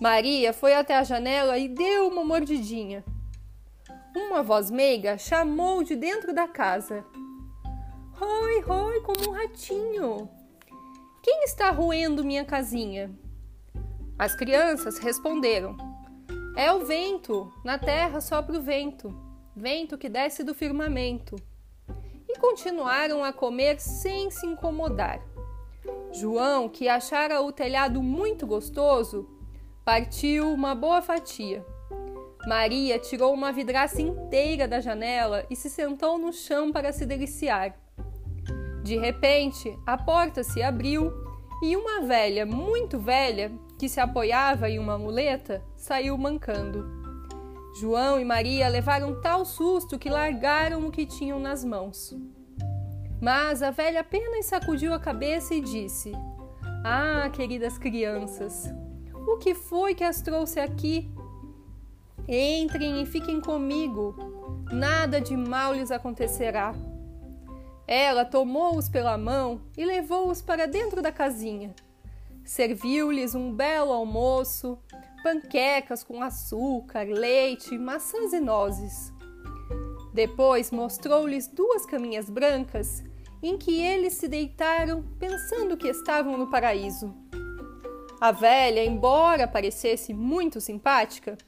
Maria 0.00 0.52
foi 0.52 0.74
até 0.74 0.96
a 0.96 1.04
janela 1.04 1.56
e 1.58 1.68
deu 1.68 2.08
uma 2.08 2.24
mordidinha. 2.24 3.04
Uma 4.14 4.42
voz 4.42 4.70
meiga 4.70 5.16
chamou 5.16 5.82
de 5.82 5.96
dentro 5.96 6.34
da 6.34 6.46
casa: 6.46 7.04
Roi, 8.12 8.60
roi, 8.60 9.00
como 9.00 9.30
um 9.30 9.32
ratinho. 9.32 10.28
Quem 11.22 11.44
está 11.44 11.70
roendo 11.70 12.24
minha 12.24 12.44
casinha? 12.44 13.10
As 14.18 14.34
crianças 14.34 14.98
responderam: 14.98 15.76
É 16.56 16.72
o 16.72 16.84
vento, 16.84 17.50
na 17.64 17.78
terra 17.78 18.20
sopra 18.20 18.58
o 18.58 18.62
vento, 18.62 19.14
vento 19.56 19.96
que 19.96 20.08
desce 20.08 20.42
do 20.42 20.54
firmamento 20.54 21.36
continuaram 22.40 23.22
a 23.22 23.32
comer 23.32 23.78
sem 23.78 24.30
se 24.30 24.46
incomodar. 24.46 25.20
João, 26.12 26.68
que 26.68 26.88
achara 26.88 27.40
o 27.40 27.52
telhado 27.52 28.02
muito 28.02 28.46
gostoso, 28.46 29.28
partiu 29.84 30.52
uma 30.52 30.74
boa 30.74 31.02
fatia. 31.02 31.64
Maria 32.46 32.98
tirou 32.98 33.34
uma 33.34 33.52
vidraça 33.52 34.00
inteira 34.00 34.66
da 34.66 34.80
janela 34.80 35.44
e 35.50 35.54
se 35.54 35.68
sentou 35.68 36.18
no 36.18 36.32
chão 36.32 36.72
para 36.72 36.92
se 36.92 37.04
deliciar. 37.04 37.78
De 38.82 38.96
repente, 38.96 39.78
a 39.86 39.96
porta 39.96 40.42
se 40.42 40.62
abriu 40.62 41.12
e 41.62 41.76
uma 41.76 42.00
velha, 42.00 42.46
muito 42.46 42.98
velha, 42.98 43.52
que 43.78 43.88
se 43.88 44.00
apoiava 44.00 44.70
em 44.70 44.78
uma 44.78 44.98
muleta, 44.98 45.62
saiu 45.76 46.16
mancando. 46.16 46.99
João 47.74 48.18
e 48.18 48.24
Maria 48.24 48.68
levaram 48.68 49.20
tal 49.20 49.44
susto 49.44 49.98
que 49.98 50.10
largaram 50.10 50.86
o 50.86 50.90
que 50.90 51.06
tinham 51.06 51.38
nas 51.38 51.64
mãos. 51.64 52.16
Mas 53.20 53.62
a 53.62 53.70
velha 53.70 54.00
apenas 54.00 54.46
sacudiu 54.46 54.92
a 54.94 54.98
cabeça 54.98 55.54
e 55.54 55.60
disse: 55.60 56.12
Ah, 56.84 57.30
queridas 57.32 57.78
crianças, 57.78 58.72
o 59.26 59.36
que 59.36 59.54
foi 59.54 59.94
que 59.94 60.04
as 60.04 60.20
trouxe 60.22 60.58
aqui? 60.58 61.10
Entrem 62.26 63.02
e 63.02 63.06
fiquem 63.06 63.40
comigo, 63.40 64.14
nada 64.72 65.20
de 65.20 65.36
mal 65.36 65.74
lhes 65.74 65.90
acontecerá. 65.90 66.74
Ela 67.86 68.24
tomou-os 68.24 68.88
pela 68.88 69.18
mão 69.18 69.60
e 69.76 69.84
levou-os 69.84 70.40
para 70.40 70.66
dentro 70.66 71.02
da 71.02 71.10
casinha. 71.10 71.74
Serviu-lhes 72.44 73.34
um 73.34 73.52
belo 73.52 73.92
almoço, 73.92 74.78
panquecas 75.22 76.02
com 76.02 76.22
açúcar, 76.22 77.06
leite, 77.06 77.76
maçãs 77.78 78.32
e 78.32 78.40
nozes. 78.40 79.12
Depois 80.12 80.70
mostrou-lhes 80.70 81.46
duas 81.46 81.86
caminhas 81.86 82.28
brancas 82.28 83.02
em 83.42 83.56
que 83.56 83.80
eles 83.80 84.14
se 84.14 84.28
deitaram 84.28 85.04
pensando 85.18 85.76
que 85.76 85.88
estavam 85.88 86.36
no 86.36 86.50
paraíso. 86.50 87.14
A 88.20 88.32
velha, 88.32 88.84
embora 88.84 89.48
parecesse 89.48 90.12
muito 90.12 90.60
simpática, 90.60 91.38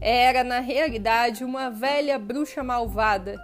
era 0.00 0.42
na 0.42 0.60
realidade 0.60 1.44
uma 1.44 1.70
velha 1.70 2.18
bruxa 2.18 2.62
malvada 2.62 3.36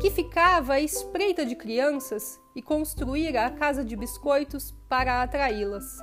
que 0.00 0.10
ficava 0.10 0.74
à 0.74 0.80
espreita 0.80 1.44
de 1.44 1.54
crianças 1.54 2.38
e 2.56 2.62
construíra 2.62 3.46
a 3.46 3.50
casa 3.50 3.84
de 3.84 3.94
biscoitos 3.94 4.72
para 4.88 5.22
atraí-las. 5.22 5.98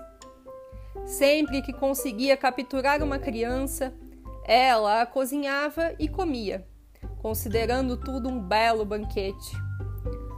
Sempre 1.06 1.62
que 1.62 1.74
conseguia 1.74 2.38
capturar 2.38 3.04
uma 3.04 3.20
criança, 3.20 3.94
ela 4.46 5.02
a 5.02 5.06
cozinhava 5.06 5.94
e 6.00 6.08
comia, 6.08 6.68
considerando 7.22 7.98
tudo 7.98 8.30
um 8.30 8.40
belo 8.40 8.86
banquete. 8.86 9.56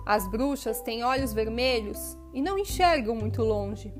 As 0.05 0.29
bruxas 0.29 0.81
têm 0.81 1.03
olhos 1.03 1.33
vermelhos 1.33 2.17
e 2.33 2.41
não 2.41 2.57
enxergam 2.57 3.15
muito 3.15 3.41
longe, 3.41 3.93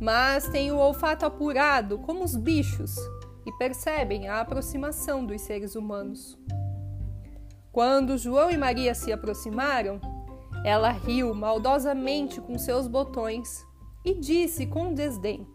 mas 0.00 0.48
têm 0.48 0.70
o 0.70 0.78
olfato 0.78 1.26
apurado 1.26 1.98
como 1.98 2.22
os 2.22 2.36
bichos 2.36 2.94
e 3.44 3.52
percebem 3.52 4.28
a 4.28 4.40
aproximação 4.40 5.24
dos 5.24 5.40
seres 5.42 5.74
humanos. 5.74 6.38
Quando 7.72 8.18
João 8.18 8.50
e 8.50 8.56
Maria 8.56 8.94
se 8.94 9.12
aproximaram, 9.12 10.00
ela 10.64 10.90
riu 10.90 11.34
maldosamente 11.34 12.40
com 12.40 12.58
seus 12.58 12.86
botões 12.86 13.64
e 14.04 14.14
disse 14.14 14.66
com 14.66 14.94
desdém: 14.94 15.46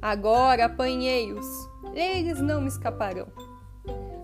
Agora 0.00 0.64
apanhei-os, 0.64 1.46
eles 1.94 2.40
não 2.40 2.60
me 2.60 2.68
escaparão. 2.68 3.28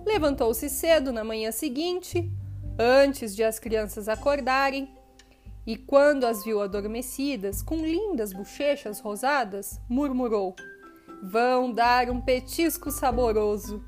Levantou-se 0.05 0.69
cedo 0.69 1.12
na 1.12 1.23
manhã 1.23 1.53
seguinte, 1.53 2.31
antes 2.79 3.37
de 3.37 3.45
as 3.45 3.59
crianças 3.59 4.09
acordarem, 4.09 4.93
e 5.67 5.77
quando 5.77 6.25
as 6.25 6.43
viu 6.43 6.62
adormecidas, 6.62 7.62
com 7.62 7.77
lindas 7.77 8.33
bochechas 8.33 9.00
rosadas, 9.00 9.79
murmurou: 9.88 10.57
Vão 11.23 11.73
dar 11.73 12.09
um 12.11 12.21
petisco 12.21 12.91
saboroso. 12.91 13.85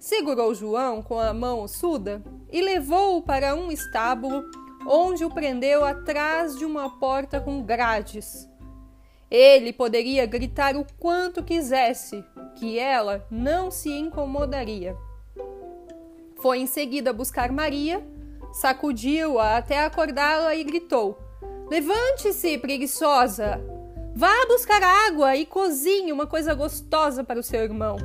Segurou 0.00 0.54
João 0.54 1.00
com 1.00 1.18
a 1.18 1.32
mão 1.32 1.60
ossuda 1.60 2.22
e 2.52 2.60
levou-o 2.60 3.22
para 3.22 3.54
um 3.54 3.70
estábulo, 3.70 4.44
onde 4.86 5.24
o 5.24 5.30
prendeu 5.30 5.84
atrás 5.84 6.58
de 6.58 6.64
uma 6.64 6.98
porta 6.98 7.40
com 7.40 7.62
grades 7.62 8.48
ele 9.30 9.72
poderia 9.72 10.26
gritar 10.26 10.76
o 10.76 10.86
quanto 10.98 11.42
quisesse, 11.42 12.24
que 12.56 12.78
ela 12.78 13.26
não 13.30 13.70
se 13.70 13.90
incomodaria. 13.90 14.96
Foi 16.40 16.58
em 16.58 16.66
seguida 16.66 17.12
buscar 17.12 17.50
Maria, 17.50 18.06
sacudiu-a 18.52 19.56
até 19.56 19.84
acordá-la 19.84 20.54
e 20.54 20.62
gritou: 20.62 21.18
Levante-se, 21.70 22.58
preguiçosa! 22.58 23.60
Vá 24.16 24.46
buscar 24.46 24.80
água 24.80 25.34
e 25.34 25.44
cozinhe 25.44 26.12
uma 26.12 26.26
coisa 26.26 26.54
gostosa 26.54 27.24
para 27.24 27.40
o 27.40 27.42
seu 27.42 27.62
irmão. 27.62 27.96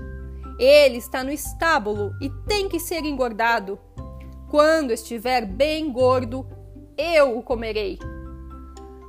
Ele 0.57 0.97
está 0.97 1.23
no 1.23 1.31
estábulo 1.31 2.11
e 2.19 2.29
tem 2.47 2.67
que 2.67 2.79
ser 2.79 3.05
engordado. 3.05 3.77
Quando 4.49 4.91
estiver 4.91 5.45
bem 5.45 5.91
gordo, 5.91 6.47
eu 6.97 7.37
o 7.37 7.43
comerei. 7.43 7.99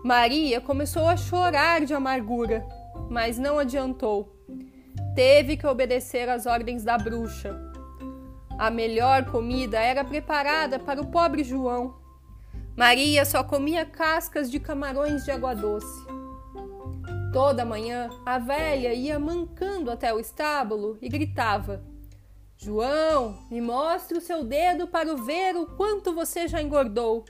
Maria 0.05 0.61
começou 0.61 1.07
a 1.07 1.17
chorar 1.17 1.85
de 1.85 1.95
amargura, 1.95 2.67
mas 3.11 3.39
não 3.39 3.59
adiantou. 3.59 4.35
Teve 5.15 5.57
que 5.57 5.67
obedecer 5.67 6.29
às 6.29 6.47
ordens 6.47 6.85
da 6.85 6.97
bruxa. 6.97 7.59
A 8.59 8.71
melhor 8.71 9.31
comida 9.31 9.79
era 9.79 10.05
preparada 10.05 10.79
para 10.79 11.01
o 11.01 11.07
pobre 11.07 11.43
João, 11.43 12.01
Maria 12.81 13.27
só 13.27 13.45
comia 13.45 13.85
cascas 13.85 14.51
de 14.51 14.59
camarões 14.59 15.25
de 15.25 15.31
água 15.31 15.55
doce. 15.55 16.07
Toda 17.31 17.63
manhã, 17.63 18.09
a 18.25 18.39
velha 18.39 18.95
ia 18.95 19.19
mancando 19.19 19.91
até 19.91 20.15
o 20.15 20.19
estábulo 20.19 20.97
e 21.03 21.07
gritava: 21.07 21.85
João, 22.57 23.37
me 23.51 23.61
mostre 23.61 24.17
o 24.17 24.21
seu 24.21 24.45
dedo 24.45 24.89
para 24.89 25.15
ver 25.15 25.57
o 25.57 25.67
quanto 25.67 26.15
você 26.15 26.49
já 26.49 26.63
engordou. 26.63 27.25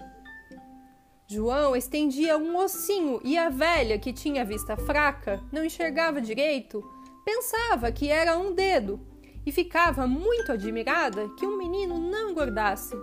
João 1.30 1.76
estendia 1.76 2.36
um 2.36 2.56
ossinho 2.56 3.20
e 3.22 3.38
a 3.38 3.48
velha, 3.48 3.96
que 4.00 4.12
tinha 4.12 4.44
vista 4.44 4.76
fraca, 4.76 5.40
não 5.52 5.64
enxergava 5.64 6.20
direito, 6.20 6.82
pensava 7.24 7.92
que 7.92 8.08
era 8.08 8.36
um 8.36 8.52
dedo 8.52 8.98
e 9.46 9.52
ficava 9.52 10.08
muito 10.08 10.50
admirada 10.50 11.28
que 11.38 11.46
um 11.46 11.56
menino 11.56 12.00
não 12.00 12.30
engordasse. 12.30 12.96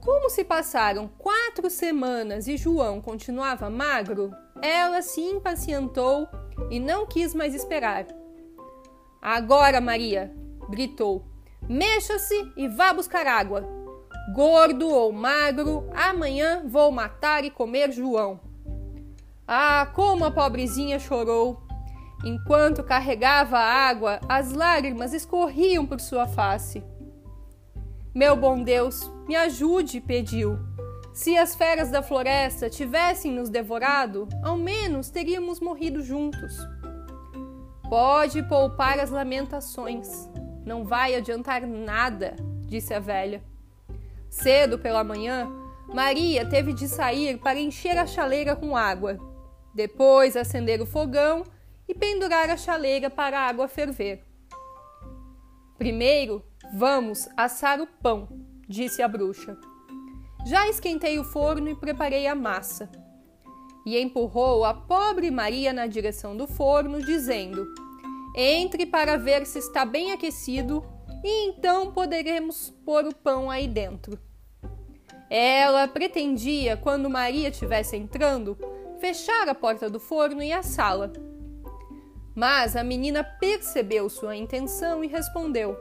Como 0.00 0.28
se 0.28 0.42
passaram 0.42 1.08
quatro 1.16 1.70
semanas 1.70 2.48
e 2.48 2.56
João 2.56 3.00
continuava 3.00 3.70
magro, 3.70 4.32
ela 4.60 5.00
se 5.00 5.20
impacientou 5.20 6.26
e 6.72 6.80
não 6.80 7.06
quis 7.06 7.36
mais 7.36 7.54
esperar. 7.54 8.04
Agora, 9.22 9.80
Maria, 9.80 10.34
gritou, 10.68 11.24
mexa-se 11.68 12.52
e 12.56 12.66
vá 12.66 12.92
buscar 12.92 13.28
água. 13.28 13.79
Gordo 14.32 14.88
ou 14.88 15.12
magro, 15.12 15.88
amanhã 15.92 16.62
vou 16.64 16.92
matar 16.92 17.44
e 17.44 17.50
comer 17.50 17.90
João. 17.90 18.40
Ah, 19.46 19.90
como 19.94 20.24
a 20.24 20.30
pobrezinha 20.30 20.98
chorou! 20.98 21.60
Enquanto 22.24 22.84
carregava 22.84 23.58
a 23.58 23.88
água, 23.88 24.20
as 24.28 24.52
lágrimas 24.52 25.12
escorriam 25.12 25.84
por 25.84 26.00
sua 26.00 26.28
face. 26.28 26.84
Meu 28.14 28.36
bom 28.36 28.62
Deus, 28.62 29.10
me 29.26 29.34
ajude, 29.34 30.00
pediu. 30.00 30.58
Se 31.12 31.36
as 31.36 31.56
feras 31.56 31.90
da 31.90 32.02
floresta 32.02 32.70
tivessem 32.70 33.32
nos 33.32 33.48
devorado, 33.48 34.28
ao 34.44 34.56
menos 34.56 35.10
teríamos 35.10 35.60
morrido 35.60 36.02
juntos. 36.02 36.56
Pode 37.88 38.42
poupar 38.44 39.00
as 39.00 39.10
lamentações. 39.10 40.28
Não 40.64 40.84
vai 40.84 41.16
adiantar 41.16 41.66
nada, 41.66 42.36
disse 42.66 42.94
a 42.94 43.00
velha. 43.00 43.49
Cedo 44.30 44.78
pela 44.78 45.04
manhã, 45.04 45.50
Maria 45.92 46.48
teve 46.48 46.72
de 46.72 46.88
sair 46.88 47.38
para 47.38 47.58
encher 47.58 47.98
a 47.98 48.06
chaleira 48.06 48.56
com 48.56 48.76
água, 48.76 49.18
depois 49.74 50.36
acender 50.36 50.80
o 50.80 50.86
fogão 50.86 51.44
e 51.86 51.94
pendurar 51.94 52.48
a 52.48 52.56
chaleira 52.56 53.10
para 53.10 53.38
a 53.38 53.48
água 53.48 53.68
ferver. 53.68 54.24
Primeiro, 55.76 56.44
Vamos 56.72 57.28
assar 57.36 57.80
o 57.80 57.86
pão, 57.86 58.28
disse 58.68 59.02
a 59.02 59.08
bruxa. 59.08 59.58
Já 60.46 60.68
esquentei 60.68 61.18
o 61.18 61.24
forno 61.24 61.68
e 61.68 61.74
preparei 61.74 62.28
a 62.28 62.34
massa. 62.34 62.88
E 63.84 63.98
empurrou 63.98 64.64
a 64.64 64.72
pobre 64.72 65.32
Maria 65.32 65.72
na 65.72 65.88
direção 65.88 66.36
do 66.36 66.46
forno, 66.46 67.02
dizendo: 67.02 67.66
Entre 68.36 68.86
para 68.86 69.16
ver 69.16 69.44
se 69.46 69.58
está 69.58 69.84
bem 69.84 70.12
aquecido 70.12 70.84
e 71.22 71.48
então 71.48 71.92
poderemos 71.92 72.70
pôr 72.84 73.04
o 73.06 73.14
pão 73.14 73.50
aí 73.50 73.68
dentro. 73.68 74.18
Ela 75.28 75.86
pretendia, 75.86 76.76
quando 76.76 77.08
Maria 77.10 77.48
estivesse 77.48 77.96
entrando, 77.96 78.58
fechar 78.98 79.48
a 79.48 79.54
porta 79.54 79.88
do 79.88 80.00
forno 80.00 80.42
e 80.42 80.52
a 80.52 80.62
sala. 80.62 81.12
Mas 82.34 82.74
a 82.74 82.82
menina 82.82 83.22
percebeu 83.22 84.08
sua 84.08 84.36
intenção 84.36 85.04
e 85.04 85.06
respondeu: 85.06 85.76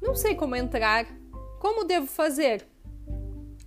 não 0.00 0.14
sei 0.14 0.34
como 0.34 0.54
entrar. 0.54 1.06
Como 1.58 1.84
devo 1.84 2.06
fazer? 2.06 2.66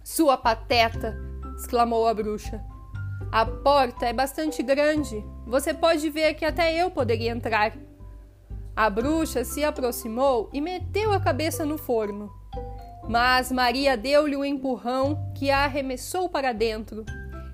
Sua 0.03 0.37
pateta! 0.37 1.17
exclamou 1.57 2.07
a 2.07 2.13
bruxa. 2.13 2.63
A 3.31 3.45
porta 3.45 4.05
é 4.05 4.13
bastante 4.13 4.63
grande. 4.63 5.23
Você 5.45 5.73
pode 5.73 6.09
ver 6.09 6.33
que 6.33 6.45
até 6.45 6.73
eu 6.73 6.89
poderia 6.89 7.31
entrar. 7.31 7.73
A 8.81 8.89
bruxa 8.89 9.43
se 9.43 9.63
aproximou 9.63 10.49
e 10.51 10.59
meteu 10.59 11.13
a 11.13 11.19
cabeça 11.19 11.63
no 11.63 11.77
forno. 11.77 12.33
Mas 13.07 13.51
Maria 13.51 13.95
deu-lhe 13.95 14.35
um 14.35 14.43
empurrão 14.43 15.31
que 15.37 15.51
a 15.51 15.65
arremessou 15.65 16.27
para 16.27 16.51
dentro. 16.51 17.05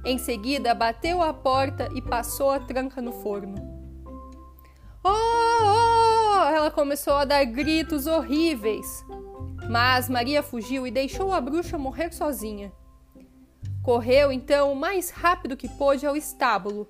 Em 0.06 0.18
seguida, 0.18 0.74
bateu 0.74 1.22
a 1.22 1.34
porta 1.34 1.90
e 1.94 2.02
passou 2.02 2.50
a 2.50 2.62
tranca 2.62 3.02
no 3.02 3.12
forno. 3.12 3.56
Oh, 5.04 5.10
oh! 5.10 6.48
ela 6.48 6.72
começou 6.72 7.16
a 7.16 7.26
dar 7.26 7.44
gritos 7.44 8.08
horríveis. 8.08 9.04
Mas 9.70 10.08
Maria 10.08 10.42
fugiu 10.42 10.88
e 10.88 10.92
deixou 10.92 11.34
a 11.34 11.42
bruxa 11.42 11.78
morrer 11.78 12.14
sozinha. 12.14 12.72
Correu 13.84 14.32
então 14.32 14.72
o 14.72 14.78
mais 14.78 15.10
rápido 15.10 15.58
que 15.58 15.68
pôde 15.68 16.08
ao 16.08 16.16
estábulo. 16.16 16.88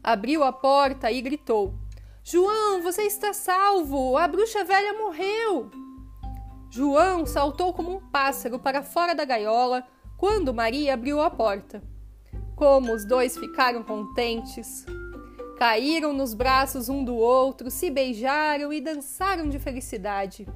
Abriu 0.00 0.44
a 0.44 0.52
porta 0.52 1.10
e 1.10 1.20
gritou: 1.20 1.74
João, 2.22 2.82
você 2.82 3.02
está 3.02 3.32
salvo! 3.32 4.16
A 4.16 4.28
bruxa 4.28 4.62
velha 4.62 4.92
morreu! 4.92 5.70
João 6.70 7.24
saltou 7.24 7.72
como 7.72 7.96
um 7.96 8.10
pássaro 8.10 8.58
para 8.58 8.82
fora 8.82 9.14
da 9.14 9.24
gaiola 9.24 9.84
quando 10.18 10.54
Maria 10.54 10.94
abriu 10.94 11.20
a 11.20 11.30
porta. 11.30 11.82
Como 12.54 12.92
os 12.92 13.06
dois 13.06 13.38
ficaram 13.38 13.82
contentes! 13.82 14.84
Caíram 15.56 16.12
nos 16.12 16.34
braços 16.34 16.88
um 16.88 17.02
do 17.02 17.16
outro, 17.16 17.70
se 17.70 17.90
beijaram 17.90 18.72
e 18.72 18.80
dançaram 18.80 19.48
de 19.48 19.58
felicidade. 19.58 20.46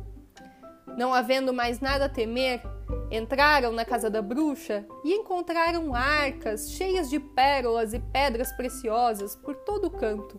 Não 0.98 1.12
havendo 1.12 1.53
mais 1.53 1.81
nada 1.81 2.05
a 2.05 2.09
temer, 2.09 2.62
entraram 3.11 3.72
na 3.72 3.85
casa 3.85 4.09
da 4.11 4.22
bruxa 4.22 4.87
e 5.03 5.14
encontraram 5.14 5.94
arcas 5.94 6.70
cheias 6.70 7.11
de 7.11 7.18
pérolas 7.18 7.92
e 7.94 7.98
pedras 7.98 8.53
preciosas 8.53 9.35
por 9.35 9.55
todo 9.57 9.87
o 9.87 9.90
canto. 9.90 10.38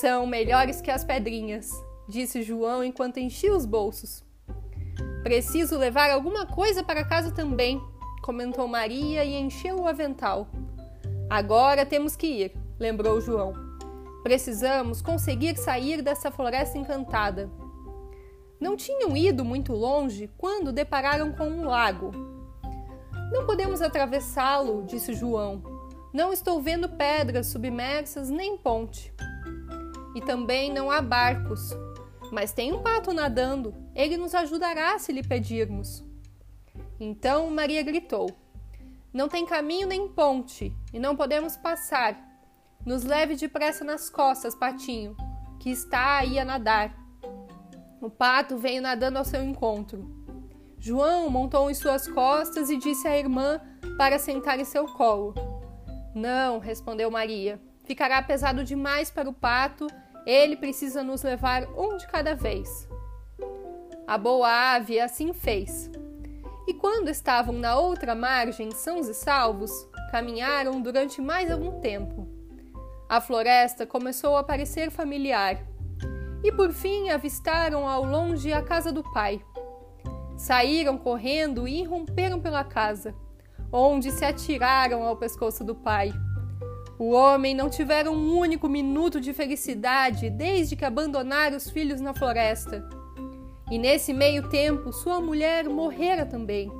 São 0.00 0.26
melhores 0.26 0.80
que 0.80 0.90
as 0.90 1.04
pedrinhas, 1.04 1.70
disse 2.08 2.42
João 2.42 2.82
enquanto 2.82 3.18
enchia 3.18 3.54
os 3.54 3.66
bolsos. 3.66 4.24
Preciso 5.22 5.76
levar 5.76 6.10
alguma 6.10 6.46
coisa 6.46 6.82
para 6.82 7.04
casa 7.04 7.30
também, 7.30 7.78
comentou 8.22 8.66
Maria 8.66 9.22
e 9.22 9.34
encheu 9.34 9.80
o 9.80 9.86
avental. 9.86 10.48
Agora 11.28 11.84
temos 11.84 12.16
que 12.16 12.26
ir 12.26 12.52
lembrou 12.78 13.20
João. 13.20 13.52
Precisamos 14.22 15.02
conseguir 15.02 15.56
sair 15.58 16.00
dessa 16.00 16.30
floresta 16.30 16.78
encantada. 16.78 17.50
Não 18.58 18.76
tinham 18.76 19.14
ido 19.14 19.44
muito 19.44 19.74
longe 19.74 20.30
quando 20.38 20.72
depararam 20.72 21.32
com 21.32 21.44
um 21.44 21.64
lago. 21.64 22.12
Não 23.30 23.44
podemos 23.44 23.82
atravessá-lo, 23.82 24.84
disse 24.84 25.12
João. 25.12 25.62
Não 26.14 26.32
estou 26.32 26.62
vendo 26.62 26.88
pedras 26.88 27.48
submersas 27.48 28.30
nem 28.30 28.56
ponte. 28.56 29.12
E 30.14 30.20
também 30.20 30.72
não 30.72 30.90
há 30.90 31.00
barcos. 31.00 31.70
Mas 32.30 32.52
tem 32.52 32.72
um 32.72 32.82
pato 32.82 33.12
nadando. 33.12 33.74
Ele 33.94 34.16
nos 34.16 34.34
ajudará 34.34 34.98
se 34.98 35.12
lhe 35.12 35.22
pedirmos. 35.22 36.04
Então 36.98 37.50
Maria 37.50 37.82
gritou: 37.82 38.30
Não 39.12 39.28
tem 39.28 39.44
caminho 39.44 39.86
nem 39.88 40.08
ponte, 40.08 40.74
e 40.92 40.98
não 40.98 41.16
podemos 41.16 41.56
passar. 41.56 42.16
Nos 42.84 43.04
leve 43.04 43.36
depressa 43.36 43.84
nas 43.84 44.10
costas, 44.10 44.54
patinho, 44.54 45.16
que 45.60 45.70
está 45.70 46.18
aí 46.18 46.38
a 46.38 46.44
nadar. 46.44 46.96
O 48.00 48.10
pato 48.10 48.56
veio 48.56 48.82
nadando 48.82 49.18
ao 49.18 49.24
seu 49.24 49.42
encontro. 49.42 50.22
João 50.78 51.30
montou 51.30 51.70
em 51.70 51.74
suas 51.74 52.08
costas 52.08 52.68
e 52.68 52.76
disse 52.76 53.06
à 53.06 53.16
irmã 53.16 53.60
para 53.96 54.18
sentar 54.18 54.58
em 54.58 54.64
seu 54.64 54.86
colo. 54.86 55.32
Não, 56.12 56.58
respondeu 56.58 57.08
Maria. 57.08 57.60
Ficará 57.84 58.20
pesado 58.20 58.64
demais 58.64 59.08
para 59.08 59.30
o 59.30 59.32
pato. 59.32 59.86
Ele 60.26 60.56
precisa 60.56 61.02
nos 61.02 61.22
levar 61.22 61.64
um 61.76 61.96
de 61.96 62.06
cada 62.06 62.34
vez. 62.34 62.88
A 64.06 64.18
boa 64.18 64.74
ave 64.74 65.00
assim 65.00 65.32
fez. 65.32 65.90
E 66.66 66.74
quando 66.74 67.08
estavam 67.08 67.54
na 67.54 67.76
outra 67.76 68.14
margem, 68.14 68.70
sãos 68.70 69.08
e 69.08 69.14
salvos, 69.14 69.70
caminharam 70.10 70.80
durante 70.80 71.20
mais 71.20 71.50
algum 71.50 71.80
tempo. 71.80 72.28
A 73.08 73.20
floresta 73.20 73.86
começou 73.86 74.36
a 74.36 74.44
parecer 74.44 74.90
familiar 74.90 75.58
e 76.42 76.50
por 76.50 76.72
fim 76.72 77.10
avistaram 77.10 77.88
ao 77.88 78.04
longe 78.04 78.52
a 78.52 78.62
casa 78.62 78.92
do 78.92 79.02
pai. 79.02 79.44
Saíram 80.36 80.98
correndo 80.98 81.68
e 81.68 81.80
irromperam 81.80 82.40
pela 82.40 82.64
casa, 82.64 83.14
onde 83.70 84.10
se 84.10 84.24
atiraram 84.24 85.02
ao 85.04 85.16
pescoço 85.16 85.62
do 85.62 85.74
pai. 85.74 86.12
O 87.02 87.10
homem 87.10 87.52
não 87.52 87.68
tivera 87.68 88.12
um 88.12 88.38
único 88.38 88.68
minuto 88.68 89.20
de 89.20 89.32
felicidade 89.32 90.30
desde 90.30 90.76
que 90.76 90.84
abandonara 90.84 91.56
os 91.56 91.68
filhos 91.68 92.00
na 92.00 92.14
floresta. 92.14 92.88
E 93.68 93.76
nesse 93.76 94.12
meio 94.12 94.48
tempo, 94.48 94.92
sua 94.92 95.20
mulher 95.20 95.68
morrera 95.68 96.24
também. 96.24 96.70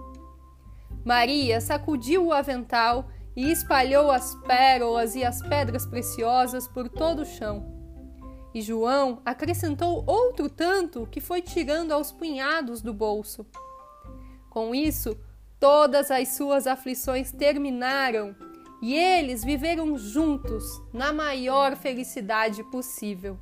Maria 1.04 1.61
sacudiu 1.61 2.26
o 2.26 2.32
avental 2.32 3.08
e 3.35 3.50
espalhou 3.50 4.12
as 4.12 4.32
pérolas 4.46 5.16
e 5.16 5.24
as 5.24 5.42
pedras 5.42 5.85
preciosas 5.85 6.68
por 6.68 6.88
todo 6.88 7.22
o 7.22 7.26
chão. 7.26 7.66
E 8.54 8.62
João 8.62 9.20
acrescentou 9.24 10.04
outro 10.06 10.48
tanto 10.48 11.04
que 11.11 11.20
foi 11.20 11.42
tirando 11.42 11.90
aos 11.90 12.12
punhados 12.12 12.80
do 12.80 12.94
bolso. 12.94 13.44
Com 14.48 14.72
isso, 14.72 15.18
todas 15.58 16.12
as 16.12 16.28
suas 16.28 16.68
aflições 16.68 17.32
terminaram 17.32 18.37
e 18.82 18.96
eles 18.96 19.44
viveram 19.44 19.96
juntos 19.96 20.82
na 20.92 21.12
maior 21.12 21.76
felicidade 21.76 22.64
possível. 22.64 23.38